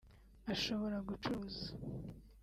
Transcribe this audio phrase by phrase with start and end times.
[0.53, 1.69] ashobora gucuruza